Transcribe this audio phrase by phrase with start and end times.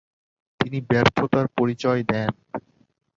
[0.59, 2.31] তিনি ব্যর্থতার পরিচয় দেন।